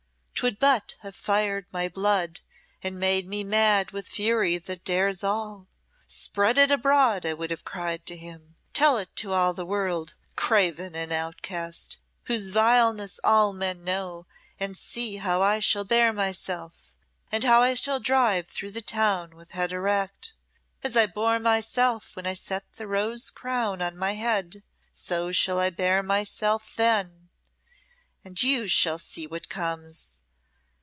'Twould 0.41 0.57
but 0.57 0.95
have 1.01 1.15
fired 1.15 1.67
my 1.71 1.87
blood, 1.87 2.39
and 2.81 2.99
made 2.99 3.27
me 3.27 3.43
mad 3.43 3.91
with 3.91 4.07
fury 4.07 4.57
that 4.57 4.83
dares 4.83 5.23
all. 5.23 5.67
'Spread 6.07 6.57
it 6.57 6.71
abroad!' 6.71 7.27
I 7.27 7.33
would 7.33 7.51
have 7.51 7.63
cried 7.63 8.07
to 8.07 8.17
him. 8.17 8.55
'Tell 8.73 8.97
it 8.97 9.15
to 9.17 9.33
all 9.33 9.53
the 9.53 9.67
world, 9.67 10.15
craven 10.35 10.95
and 10.95 11.11
outcast, 11.11 11.99
whose 12.23 12.49
vileness 12.49 13.19
all 13.23 13.53
men 13.53 13.83
know, 13.83 14.25
and 14.59 14.75
see 14.75 15.17
how 15.17 15.43
I 15.43 15.59
shall 15.59 15.83
bear 15.83 16.11
myself, 16.11 16.95
and 17.31 17.43
how 17.43 17.61
I 17.61 17.75
shall 17.75 17.99
drive 17.99 18.47
through 18.47 18.71
the 18.71 18.81
town 18.81 19.35
with 19.35 19.51
head 19.51 19.71
erect. 19.71 20.33
As 20.83 20.97
I 20.97 21.05
bore 21.05 21.37
myself 21.37 22.15
when 22.15 22.25
I 22.25 22.33
set 22.33 22.63
the 22.77 22.87
rose 22.87 23.29
crown 23.29 23.79
on 23.79 23.95
my 23.95 24.13
head, 24.13 24.63
so 24.91 25.31
shall 25.31 25.59
I 25.59 25.69
bear 25.69 26.01
myself 26.01 26.73
then. 26.75 27.29
And 28.25 28.41
you 28.41 28.67
shall 28.67 28.97
see 28.97 29.27
what 29.27 29.47
comes!' 29.47 30.17